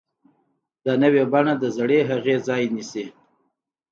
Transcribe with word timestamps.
دا 0.83 0.93
نوې 1.03 1.23
بڼه 1.31 1.53
د 1.57 1.63
زړې 1.77 1.99
هغې 2.09 2.35
ځای 2.47 2.63
نیسي. 2.75 3.05